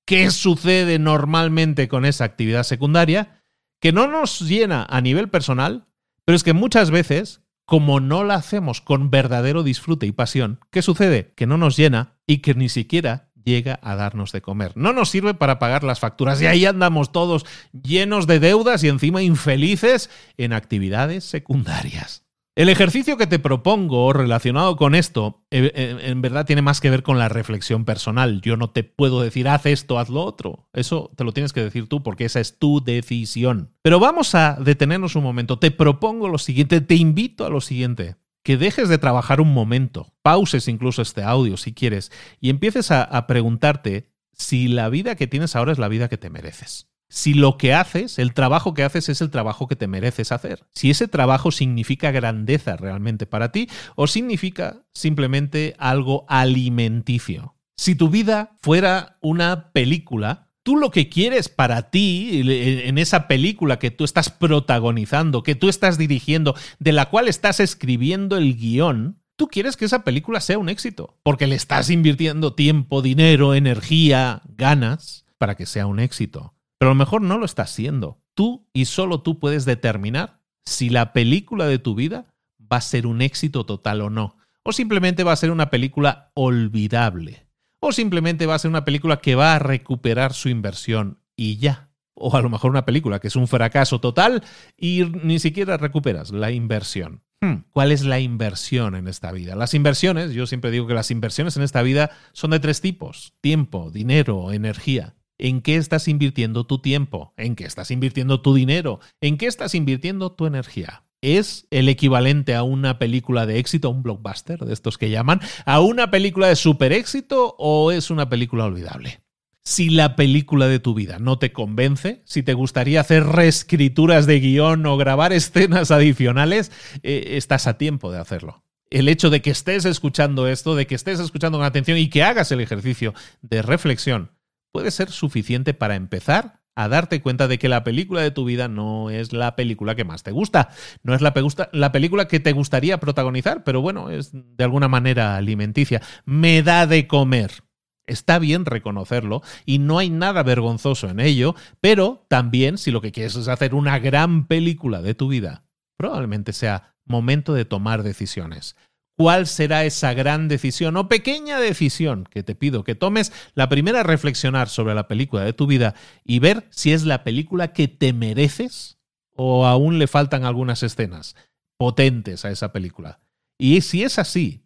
qué 0.06 0.30
sucede 0.30 1.00
normalmente 1.00 1.88
con 1.88 2.03
esa 2.03 2.25
actividad 2.25 2.63
secundaria? 2.63 3.41
Que 3.80 3.94
no 3.94 4.08
nos 4.08 4.41
llena 4.41 4.86
a 4.89 5.00
nivel 5.00 5.30
personal, 5.30 5.88
pero 6.25 6.36
es 6.36 6.44
que 6.44 6.53
muchas 6.53 6.91
veces, 6.91 7.44
como 7.65 8.01
no 8.01 8.25
la 8.25 8.36
hacemos 8.36 8.82
con 8.82 9.10
verdadero 9.10 9.63
disfrute 9.63 10.06
y 10.06 10.12
pasión, 10.12 10.60
¿qué 10.70 10.82
sucede? 10.82 11.34
Que 11.36 11.48
no 11.48 11.58
nos 11.58 11.77
llena 11.77 12.20
y 12.27 12.39
que 12.39 12.53
ni 12.53 12.68
siquiera 12.68 13.30
llega 13.43 13.79
a 13.81 13.95
darnos 13.95 14.31
de 14.31 14.41
comer. 14.41 14.74
No 14.75 14.93
nos 14.93 15.10
sirve 15.10 15.33
para 15.33 15.60
pagar 15.60 15.83
las 15.83 16.00
facturas 16.00 16.41
y 16.41 16.48
ahí 16.48 16.65
andamos 16.65 17.12
todos 17.12 17.45
llenos 17.71 18.27
de 18.27 18.39
deudas 18.39 18.83
y 18.83 18.89
encima 18.89 19.21
infelices 19.21 20.10
en 20.38 20.53
actividades 20.53 21.24
secundarias. 21.24 22.24
El 22.53 22.67
ejercicio 22.67 23.15
que 23.15 23.27
te 23.27 23.39
propongo 23.39 24.12
relacionado 24.12 24.75
con 24.75 24.93
esto, 24.93 25.45
eh, 25.51 25.71
eh, 25.74 25.98
en 26.01 26.21
verdad 26.21 26.45
tiene 26.45 26.62
más 26.62 26.81
que 26.81 26.89
ver 26.89 27.01
con 27.01 27.17
la 27.17 27.29
reflexión 27.29 27.86
personal. 27.86 28.41
Yo 28.41 28.57
no 28.57 28.71
te 28.71 28.83
puedo 28.83 29.21
decir, 29.21 29.48
haz 29.48 29.65
esto, 29.65 29.98
haz 29.98 30.10
lo 30.10 30.25
otro. 30.25 30.67
Eso 30.74 31.12
te 31.15 31.24
lo 31.24 31.31
tienes 31.31 31.53
que 31.53 31.63
decir 31.63 31.88
tú 31.88 32.03
porque 32.03 32.25
esa 32.25 32.41
es 32.41 32.60
tu 32.60 32.83
decisión. 32.83 33.71
Pero 33.81 34.01
vamos 34.01 34.36
a 34.36 34.57
detenernos 34.60 35.15
un 35.15 35.24
momento. 35.24 35.60
Te 35.60 35.71
propongo 35.71 36.27
lo 36.27 36.38
siguiente, 36.38 36.81
te 36.81 36.95
invito 36.95 37.45
a 37.45 37.50
lo 37.50 37.62
siguiente 37.62 38.17
que 38.43 38.57
dejes 38.57 38.89
de 38.89 38.98
trabajar 38.98 39.41
un 39.41 39.53
momento, 39.53 40.13
pauses 40.21 40.67
incluso 40.67 41.01
este 41.01 41.24
audio 41.24 41.57
si 41.57 41.74
quieres 41.74 42.12
y 42.39 42.50
empieces 42.50 42.91
a, 42.91 43.27
preguntarte 43.27 44.12
si 44.33 44.67
la 44.67 44.89
vida 44.89 45.15
que 45.15 45.27
tienes 45.27 45.55
ahora 45.55 45.71
es 45.71 45.77
la 45.77 45.88
vida 45.88 46.10
que 46.10 46.17
te 46.17 46.29
mereces. 46.29 46.88
Si 47.10 47.33
lo 47.33 47.57
que 47.57 47.74
haces, 47.74 48.19
el 48.19 48.33
trabajo 48.33 48.74
que 48.74 48.83
haces 48.83 49.10
es 49.10 49.19
el 49.19 49.29
trabajo 49.29 49.67
que 49.67 49.75
te 49.75 49.88
mereces 49.88 50.31
hacer. 50.31 50.65
Si 50.71 50.89
ese 50.89 51.10
trabajo 51.10 51.51
significa 51.51 52.12
grandeza 52.12 52.77
realmente 52.77 53.25
para 53.25 53.51
ti 53.51 53.69
o 53.95 54.07
significa 54.07 54.86
simplemente 54.93 55.75
algo 55.77 56.25
alimenticio. 56.29 57.55
Si 57.75 57.95
tu 57.95 58.10
vida 58.10 58.55
fuera 58.62 59.17
una 59.21 59.71
película, 59.74 60.50
tú 60.63 60.77
lo 60.77 60.91
que 60.91 61.10
quieres 61.10 61.50
para 61.50 61.89
ti, 61.89 62.41
en 62.86 62.98
esa 62.98 63.27
película 63.27 63.80
que 63.80 63.91
tú 63.91 64.03
estás 64.03 64.30
protagonizando, 64.30 65.44
que 65.44 65.56
tú 65.56 65.70
estás 65.70 65.98
dirigiendo, 65.98 66.56
de 66.80 66.91
la 66.91 67.10
cual 67.10 67.27
estás 67.27 67.60
escribiendo 67.60 68.38
el 68.38 68.56
guion, 68.56 69.22
tú 69.36 69.48
quieres 69.48 69.77
que 69.77 69.86
esa 69.86 70.03
película 70.03 70.39
sea 70.39 70.60
un 70.60 70.70
éxito, 70.70 71.18
porque 71.24 71.48
le 71.48 71.56
estás 71.56 71.89
invirtiendo 71.89 72.53
tiempo, 72.53 73.01
dinero, 73.01 73.56
energía, 73.56 74.41
ganas 74.56 75.25
para 75.38 75.56
que 75.56 75.65
sea 75.65 75.88
un 75.88 76.00
éxito. 76.00 76.53
Pero 76.77 76.91
a 76.91 76.94
lo 76.94 76.98
mejor 76.98 77.22
no 77.22 77.38
lo 77.38 77.46
estás 77.46 77.72
siendo. 77.72 78.22
Tú 78.34 78.68
y 78.74 78.86
solo 78.86 79.22
tú 79.22 79.39
puedes 79.39 79.65
determinar 79.65 80.41
si 80.65 80.89
la 80.89 81.13
película 81.13 81.65
de 81.65 81.80
tu 81.80 81.96
vida 81.96 82.27
va 82.72 82.77
a 82.77 82.82
ser 82.82 83.08
un 83.08 83.22
éxito 83.22 83.65
total 83.65 84.01
o 84.01 84.10
no, 84.10 84.38
o 84.63 84.72
simplemente 84.72 85.24
va 85.24 85.32
a 85.32 85.38
ser 85.38 85.51
una 85.51 85.70
película 85.70 86.32
olvidable 86.36 87.50
o 87.81 87.91
simplemente 87.91 88.45
va 88.45 88.55
a 88.55 88.59
ser 88.59 88.69
una 88.69 88.85
película 88.85 89.17
que 89.17 89.35
va 89.35 89.55
a 89.55 89.59
recuperar 89.59 90.33
su 90.33 90.47
inversión 90.47 91.19
y 91.35 91.57
ya. 91.57 91.89
O 92.13 92.38
a 92.38 92.41
lo 92.41 92.50
mejor 92.50 92.71
una 92.71 92.85
película 92.85 93.19
que 93.19 93.27
es 93.27 93.35
un 93.35 93.47
fracaso 93.47 94.00
total 94.00 94.43
y 94.77 95.03
ni 95.23 95.39
siquiera 95.39 95.77
recuperas 95.77 96.31
la 96.31 96.51
inversión. 96.51 97.23
Hmm, 97.41 97.63
¿Cuál 97.71 97.91
es 97.91 98.03
la 98.03 98.19
inversión 98.19 98.95
en 98.95 99.07
esta 99.07 99.31
vida? 99.31 99.55
Las 99.55 99.73
inversiones, 99.73 100.31
yo 100.31 100.45
siempre 100.45 100.69
digo 100.69 100.85
que 100.85 100.93
las 100.93 101.09
inversiones 101.09 101.57
en 101.57 101.63
esta 101.63 101.81
vida 101.81 102.11
son 102.33 102.51
de 102.51 102.59
tres 102.59 102.81
tipos. 102.81 103.33
Tiempo, 103.41 103.89
dinero, 103.89 104.51
energía. 104.51 105.15
¿En 105.39 105.61
qué 105.61 105.77
estás 105.77 106.07
invirtiendo 106.07 106.67
tu 106.67 106.79
tiempo? 106.83 107.33
¿En 107.35 107.55
qué 107.55 107.65
estás 107.65 107.89
invirtiendo 107.89 108.41
tu 108.41 108.53
dinero? 108.53 109.00
¿En 109.21 109.39
qué 109.39 109.47
estás 109.47 109.73
invirtiendo 109.73 110.33
tu 110.33 110.45
energía? 110.45 111.03
¿Es 111.21 111.67
el 111.69 111.87
equivalente 111.87 112.55
a 112.55 112.63
una 112.63 112.97
película 112.97 113.45
de 113.45 113.59
éxito, 113.59 113.91
un 113.91 114.01
blockbuster 114.01 114.65
de 114.65 114.73
estos 114.73 114.97
que 114.97 115.11
llaman, 115.11 115.39
a 115.65 115.79
una 115.79 116.09
película 116.09 116.47
de 116.47 116.55
super 116.55 116.91
éxito 116.91 117.55
o 117.59 117.91
es 117.91 118.09
una 118.09 118.27
película 118.27 118.65
olvidable? 118.65 119.21
Si 119.63 119.91
la 119.91 120.15
película 120.15 120.67
de 120.67 120.79
tu 120.79 120.95
vida 120.95 121.19
no 121.19 121.37
te 121.37 121.51
convence, 121.51 122.23
si 122.25 122.41
te 122.41 122.55
gustaría 122.55 123.01
hacer 123.01 123.23
reescrituras 123.23 124.25
de 124.25 124.39
guion 124.39 124.83
o 124.87 124.97
grabar 124.97 125.31
escenas 125.31 125.91
adicionales, 125.91 126.71
eh, 127.03 127.35
estás 127.37 127.67
a 127.67 127.77
tiempo 127.77 128.11
de 128.11 128.17
hacerlo. 128.17 128.63
El 128.89 129.07
hecho 129.07 129.29
de 129.29 129.43
que 129.43 129.51
estés 129.51 129.85
escuchando 129.85 130.47
esto, 130.47 130.75
de 130.75 130.87
que 130.87 130.95
estés 130.95 131.19
escuchando 131.19 131.59
con 131.59 131.67
atención 131.67 131.99
y 131.99 132.09
que 132.09 132.23
hagas 132.23 132.51
el 132.51 132.61
ejercicio 132.61 133.13
de 133.43 133.61
reflexión, 133.61 134.31
puede 134.71 134.89
ser 134.89 135.11
suficiente 135.11 135.75
para 135.75 135.95
empezar 135.95 136.61
a 136.83 136.89
darte 136.89 137.21
cuenta 137.21 137.47
de 137.47 137.59
que 137.59 137.69
la 137.69 137.83
película 137.83 138.21
de 138.21 138.31
tu 138.31 138.45
vida 138.45 138.67
no 138.67 139.09
es 139.09 139.33
la 139.33 139.55
película 139.55 139.95
que 139.95 140.03
más 140.03 140.23
te 140.23 140.31
gusta, 140.31 140.69
no 141.03 141.13
es 141.13 141.21
la, 141.21 141.33
la, 141.71 141.91
película 141.91 142.27
que 142.27 142.39
te 142.39 142.51
gustaría 142.51 143.00
protagonizar, 143.00 143.63
pero 143.63 143.81
bueno, 143.81 144.09
es 144.09 144.31
de 144.33 144.63
alguna 144.63 144.88
manera 144.88 145.35
alimenticia. 145.35 146.01
Me 146.25 146.63
da 146.63 146.88
de 146.88 147.07
comer. 147.07 147.63
Está 148.07 148.39
bien 148.39 148.65
reconocerlo 148.65 149.41
y 149.65 149.79
no 149.79 150.00
hay 150.00 150.09
nada 150.09 150.43
vergonzoso 150.43 151.07
en 151.07 151.19
ello, 151.19 151.55
pero 151.79 152.25
también 152.27 152.77
si 152.77 152.91
lo 152.91 153.00
que 153.00 153.11
quieres 153.11 153.35
es 153.35 153.47
hacer 153.47 153.73
una 153.73 154.00
gran 154.00 154.47
película 154.47 155.01
de 155.01 155.13
tu 155.13 155.27
vida, 155.27 155.63
probablemente 155.97 156.51
sea 156.51 156.95
momento 157.05 157.53
de 157.53 157.65
tomar 157.65 158.03
decisiones 158.03 158.75
cuál 159.15 159.48
será 159.48 159.86
esa 159.86 160.13
gran 160.13 160.48
decisión 160.48 160.98
o 160.98 161.08
pequeña 161.08 161.60
decisión 161.60 162.25
que 162.25 162.44
te 162.44 162.56
pido 162.56 162.84
que 162.84 162.96
tomes. 162.96 163.32
La 163.53 163.70
primera, 163.70 164.03
reflexionar 164.03 164.70
sobre 164.70 164.96
la 164.96 165.08
película 165.08 165.44
de 165.44 165.53
tu 165.53 165.68
vida 165.68 165.96
y 166.25 166.39
ver 166.39 166.68
si 166.70 166.94
es 166.94 167.03
la 167.03 167.24
película 167.24 167.74
que 167.74 167.88
te 167.88 168.13
mereces 168.13 168.98
o 169.36 169.65
aún 169.65 170.00
le 170.00 170.08
faltan 170.08 170.44
algunas 170.44 170.84
escenas 170.84 171.36
potentes 171.77 172.46
a 172.46 172.51
esa 172.51 172.72
película. 172.72 173.20
Y 173.58 173.82
si 173.82 174.03
es 174.03 174.20
así, 174.20 174.65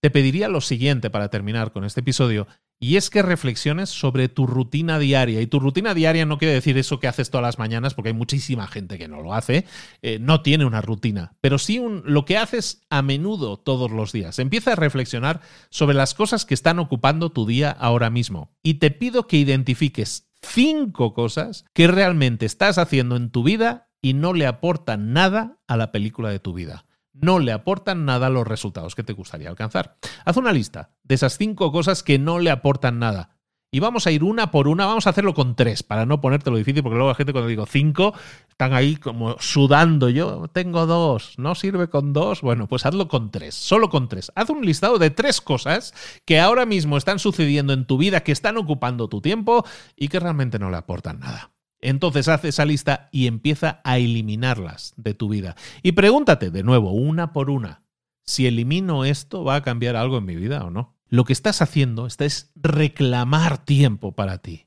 te 0.00 0.10
pediría 0.10 0.48
lo 0.48 0.60
siguiente 0.60 1.10
para 1.10 1.28
terminar 1.28 1.72
con 1.72 1.84
este 1.84 2.00
episodio, 2.00 2.46
Y 2.78 2.96
es 2.96 3.08
que 3.08 3.22
reflexiones 3.22 3.88
sobre 3.88 4.28
tu 4.28 4.46
rutina 4.46 4.98
diaria. 4.98 5.40
Y 5.40 5.46
tu 5.46 5.60
rutina 5.60 5.94
diaria 5.94 6.26
no 6.26 6.36
quiere 6.36 6.52
decir 6.52 6.76
eso 6.76 7.00
que 7.00 7.08
haces 7.08 7.30
todas 7.30 7.42
las 7.42 7.58
mañanas, 7.58 7.94
porque 7.94 8.10
hay 8.10 8.14
muchísima 8.14 8.66
gente 8.66 8.98
que 8.98 9.08
no 9.08 9.22
lo 9.22 9.32
hace, 9.32 9.64
eh, 10.02 10.18
no 10.20 10.42
tiene 10.42 10.66
una 10.66 10.82
rutina, 10.82 11.36
pero 11.40 11.58
sí 11.58 11.80
lo 12.04 12.24
que 12.24 12.36
haces 12.36 12.82
a 12.90 13.00
menudo 13.00 13.58
todos 13.58 13.90
los 13.90 14.12
días. 14.12 14.38
Empieza 14.38 14.72
a 14.72 14.76
reflexionar 14.76 15.40
sobre 15.70 15.96
las 15.96 16.12
cosas 16.12 16.44
que 16.44 16.54
están 16.54 16.78
ocupando 16.78 17.30
tu 17.30 17.46
día 17.46 17.70
ahora 17.70 18.10
mismo. 18.10 18.52
Y 18.62 18.74
te 18.74 18.90
pido 18.90 19.26
que 19.26 19.38
identifiques 19.38 20.28
cinco 20.42 21.14
cosas 21.14 21.64
que 21.72 21.86
realmente 21.86 22.44
estás 22.44 22.76
haciendo 22.76 23.16
en 23.16 23.30
tu 23.30 23.42
vida 23.42 23.88
y 24.02 24.12
no 24.12 24.34
le 24.34 24.46
aportan 24.46 25.14
nada 25.14 25.58
a 25.66 25.76
la 25.76 25.92
película 25.92 26.30
de 26.30 26.40
tu 26.40 26.52
vida 26.52 26.84
no 27.20 27.38
le 27.38 27.52
aportan 27.52 28.04
nada 28.04 28.30
los 28.30 28.46
resultados 28.46 28.94
que 28.94 29.02
te 29.02 29.12
gustaría 29.12 29.48
alcanzar. 29.48 29.96
Haz 30.24 30.36
una 30.36 30.52
lista 30.52 30.90
de 31.02 31.14
esas 31.14 31.38
cinco 31.38 31.72
cosas 31.72 32.02
que 32.02 32.18
no 32.18 32.38
le 32.38 32.50
aportan 32.50 32.98
nada. 32.98 33.30
Y 33.72 33.80
vamos 33.80 34.06
a 34.06 34.10
ir 34.12 34.22
una 34.22 34.52
por 34.52 34.68
una, 34.68 34.86
vamos 34.86 35.06
a 35.06 35.10
hacerlo 35.10 35.34
con 35.34 35.56
tres, 35.56 35.82
para 35.82 36.06
no 36.06 36.20
ponértelo 36.20 36.56
difícil, 36.56 36.82
porque 36.82 36.96
luego 36.96 37.10
la 37.10 37.16
gente 37.16 37.32
cuando 37.32 37.48
digo 37.48 37.66
cinco, 37.66 38.14
están 38.48 38.72
ahí 38.72 38.96
como 38.96 39.36
sudando. 39.40 40.08
Yo 40.08 40.48
tengo 40.52 40.86
dos, 40.86 41.34
¿no 41.36 41.54
sirve 41.54 41.88
con 41.88 42.12
dos? 42.12 42.42
Bueno, 42.42 42.68
pues 42.68 42.86
hazlo 42.86 43.08
con 43.08 43.30
tres, 43.30 43.54
solo 43.54 43.90
con 43.90 44.08
tres. 44.08 44.30
Haz 44.36 44.50
un 44.50 44.64
listado 44.64 44.98
de 44.98 45.10
tres 45.10 45.40
cosas 45.40 45.94
que 46.24 46.38
ahora 46.38 46.64
mismo 46.64 46.96
están 46.96 47.18
sucediendo 47.18 47.72
en 47.72 47.86
tu 47.86 47.98
vida, 47.98 48.20
que 48.20 48.32
están 48.32 48.56
ocupando 48.56 49.08
tu 49.08 49.20
tiempo 49.20 49.64
y 49.96 50.08
que 50.08 50.20
realmente 50.20 50.58
no 50.58 50.70
le 50.70 50.76
aportan 50.76 51.18
nada. 51.18 51.50
Entonces 51.80 52.28
haz 52.28 52.44
esa 52.44 52.64
lista 52.64 53.08
y 53.12 53.26
empieza 53.26 53.80
a 53.84 53.98
eliminarlas 53.98 54.94
de 54.96 55.14
tu 55.14 55.28
vida. 55.28 55.56
Y 55.82 55.92
pregúntate 55.92 56.50
de 56.50 56.62
nuevo, 56.62 56.92
una 56.92 57.32
por 57.32 57.50
una, 57.50 57.82
si 58.26 58.46
elimino 58.46 59.04
esto, 59.04 59.44
¿va 59.44 59.56
a 59.56 59.62
cambiar 59.62 59.94
algo 59.96 60.18
en 60.18 60.24
mi 60.24 60.36
vida 60.36 60.64
o 60.64 60.70
no? 60.70 60.96
Lo 61.08 61.24
que 61.24 61.32
estás 61.32 61.62
haciendo 61.62 62.06
es 62.06 62.50
reclamar 62.56 63.64
tiempo 63.64 64.12
para 64.16 64.38
ti. 64.38 64.66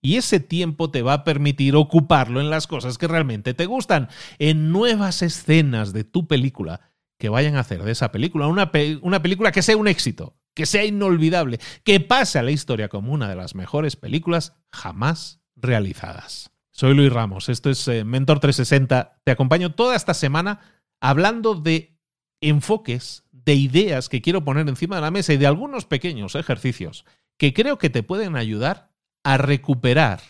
Y 0.00 0.16
ese 0.16 0.38
tiempo 0.38 0.90
te 0.90 1.02
va 1.02 1.14
a 1.14 1.24
permitir 1.24 1.74
ocuparlo 1.74 2.40
en 2.40 2.50
las 2.50 2.66
cosas 2.66 2.98
que 2.98 3.08
realmente 3.08 3.54
te 3.54 3.66
gustan, 3.66 4.08
en 4.38 4.70
nuevas 4.70 5.22
escenas 5.22 5.92
de 5.92 6.04
tu 6.04 6.28
película 6.28 6.80
que 7.18 7.30
vayan 7.30 7.56
a 7.56 7.60
hacer 7.60 7.82
de 7.82 7.92
esa 7.92 8.12
película 8.12 8.46
una, 8.46 8.70
una 9.02 9.22
película 9.22 9.50
que 9.50 9.62
sea 9.62 9.76
un 9.76 9.88
éxito, 9.88 10.36
que 10.54 10.66
sea 10.66 10.84
inolvidable, 10.84 11.58
que 11.82 11.98
pase 11.98 12.38
a 12.38 12.42
la 12.42 12.52
historia 12.52 12.88
como 12.88 13.12
una 13.12 13.28
de 13.28 13.34
las 13.34 13.54
mejores 13.54 13.96
películas 13.96 14.54
jamás 14.70 15.37
realizadas. 15.60 16.50
Soy 16.70 16.94
Luis 16.94 17.12
Ramos, 17.12 17.48
esto 17.48 17.70
es 17.70 17.86
eh, 17.88 18.04
Mentor 18.04 18.40
360. 18.40 19.20
Te 19.24 19.32
acompaño 19.32 19.74
toda 19.74 19.96
esta 19.96 20.14
semana 20.14 20.60
hablando 21.00 21.54
de 21.54 21.98
enfoques, 22.40 23.24
de 23.32 23.54
ideas 23.54 24.08
que 24.08 24.22
quiero 24.22 24.44
poner 24.44 24.68
encima 24.68 24.96
de 24.96 25.02
la 25.02 25.10
mesa 25.10 25.32
y 25.32 25.38
de 25.38 25.46
algunos 25.46 25.86
pequeños 25.86 26.34
ejercicios 26.34 27.04
que 27.36 27.52
creo 27.52 27.78
que 27.78 27.90
te 27.90 28.02
pueden 28.02 28.36
ayudar 28.36 28.92
a 29.24 29.38
recuperar 29.38 30.20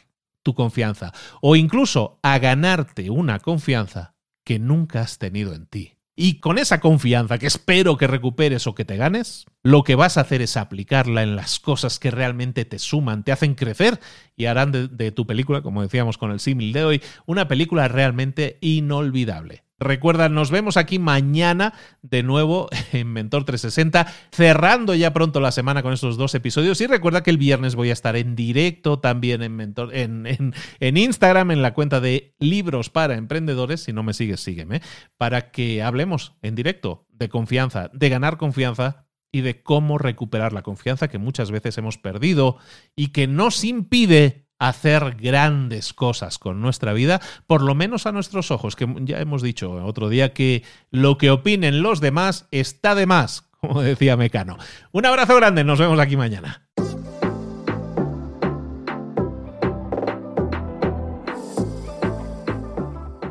tu 0.43 0.55
confianza 0.55 1.13
o 1.41 1.57
incluso 1.57 2.19
a 2.23 2.39
ganarte 2.39 3.11
una 3.11 3.41
confianza 3.41 4.15
que 4.45 4.59
nunca 4.59 5.03
has 5.03 5.19
tenido 5.19 5.53
en 5.55 5.67
ti. 5.67 5.98
Y 6.21 6.41
con 6.41 6.59
esa 6.59 6.81
confianza 6.81 7.39
que 7.39 7.47
espero 7.47 7.97
que 7.97 8.09
recuperes 8.09 8.67
o 8.67 8.75
que 8.75 8.85
te 8.85 8.97
ganes, 8.97 9.47
lo 9.63 9.85
que 9.85 9.95
vas 9.95 10.17
a 10.17 10.23
hacer 10.23 10.43
es 10.43 10.57
aplicarla 10.57 11.23
en 11.23 11.37
las 11.37 11.61
cosas 11.61 12.01
que 12.01 12.11
realmente 12.11 12.65
te 12.65 12.81
suman, 12.81 13.23
te 13.23 13.31
hacen 13.31 13.55
crecer 13.55 14.01
y 14.35 14.47
harán 14.47 14.73
de, 14.73 15.13
tu 15.13 15.29
película, 15.29 15.63
como 15.63 15.81
decíamos 15.81 16.19
con 16.19 16.33
el 16.33 16.41
símil 16.41 16.73
de 16.73 16.85
hoy, 16.85 17.03
una 17.27 17.47
película 17.47 17.87
realmente 17.87 18.59
inolvidable. 18.61 19.63
Recuerda, 19.81 20.29
nos 20.29 20.51
vemos 20.51 20.77
aquí 20.77 20.99
mañana 20.99 21.73
de 22.03 22.25
nuevo 22.25 22.69
en 22.93 23.13
Mentor 23.13 23.45
360, 23.45 24.13
cerrando 24.33 24.95
ya 24.95 25.13
pronto 25.13 25.41
la 25.41 25.53
semana 25.53 25.83
con 25.83 25.93
estos 25.93 26.17
dos 26.17 26.35
episodios. 26.35 26.81
Y 26.81 26.87
recuerda 26.87 27.23
que 27.23 27.31
el 27.31 27.39
viernes 27.39 27.77
voy 27.77 27.91
a 27.91 27.93
estar 27.93 28.17
en 28.17 28.35
directo 28.35 28.99
también 28.99 29.43
en, 29.43 29.55
Mentor, 29.55 29.95
en, 29.95 30.27
en, 30.27 30.97
Instagram, 30.97 31.53
en 31.53 31.63
la 31.63 31.75
cuenta 31.75 32.01
de 32.01 32.35
Libros 32.41 32.91
para 32.91 33.15
Emprendedores. 33.15 33.83
Si 33.85 33.93
no 33.93 34.03
me 34.03 34.15
sigues, 34.15 34.41
sígueme, 34.41 34.83
para 35.17 35.51
que 35.51 35.83
hablemos 35.83 36.35
en 36.43 36.57
directo 36.57 37.07
de 37.11 37.29
confianza, 37.29 37.91
de 37.93 38.09
ganar 38.09 38.37
confianza 38.37 39.07
y 39.31 39.43
de 39.43 39.63
cómo 39.63 39.99
recuperar 39.99 40.53
la 40.53 40.63
confianza 40.63 41.09
que 41.09 41.19
muchas 41.19 41.51
veces 41.51 41.79
hemos 41.79 41.99
perdido 41.99 42.57
y 42.97 43.09
que 43.09 43.27
nos 43.27 43.63
impide 43.63 44.48
hacer 44.59 45.17
grandes 45.17 45.93
cosas 45.93 46.39
con 46.39 46.61
nuestra 46.61 46.93
vida, 46.93 47.21
por 47.47 47.63
lo 47.63 47.75
menos 47.75 48.07
a 48.07 48.13
nuestros 48.13 48.51
ojos, 48.51 48.77
que 48.77 48.87
ya 49.01 49.21
hemos 49.21 49.43
dicho 49.43 49.73
otro 49.85 50.09
día 50.09 50.33
que 50.33 50.65
lo 50.91 51.19
que 51.19 51.31
opinen 51.31 51.83
los 51.83 52.01
demás 52.01 52.47
está 52.51 52.95
de 52.95 53.07
más, 53.07 53.49
como 53.61 53.83
decía 53.83 54.17
Mecano. 54.17 54.59
Un 54.93 55.07
abrazo 55.07 55.37
grande, 55.37 55.65
nos 55.65 55.79
vemos 55.79 55.99
aquí 55.99 56.17
mañana. 56.17 56.65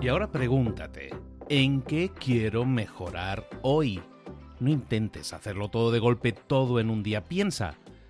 Y 0.02 0.10
ahora 0.10 0.32
pregúntate, 0.32 1.10
¿en 1.50 1.82
qué 1.82 2.12
quiero 2.18 2.63
mejorar 2.63 3.46
hoy? 3.62 4.02
No 4.62 4.70
intentes 4.70 5.34
hacerlo 5.34 5.68
todo 5.68 5.92
de 5.92 6.00
golpe, 6.00 6.32
todo 6.32 6.80
en 6.80 6.90
un 6.90 7.04
día. 7.04 7.26
Piensa, 7.26 7.76